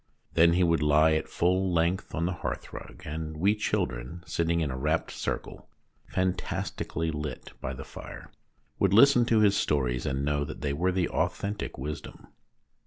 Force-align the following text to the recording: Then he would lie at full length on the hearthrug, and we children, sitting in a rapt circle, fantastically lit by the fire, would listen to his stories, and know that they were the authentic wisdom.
Then 0.33 0.53
he 0.53 0.63
would 0.63 0.81
lie 0.81 1.11
at 1.13 1.29
full 1.29 1.71
length 1.71 2.15
on 2.15 2.25
the 2.25 2.31
hearthrug, 2.41 3.03
and 3.05 3.37
we 3.37 3.53
children, 3.53 4.23
sitting 4.25 4.59
in 4.61 4.71
a 4.71 4.75
rapt 4.75 5.11
circle, 5.11 5.69
fantastically 6.07 7.11
lit 7.11 7.51
by 7.61 7.73
the 7.73 7.85
fire, 7.85 8.31
would 8.79 8.95
listen 8.95 9.25
to 9.25 9.41
his 9.41 9.55
stories, 9.55 10.07
and 10.07 10.25
know 10.25 10.43
that 10.43 10.61
they 10.61 10.73
were 10.73 10.91
the 10.91 11.07
authentic 11.07 11.77
wisdom. 11.77 12.29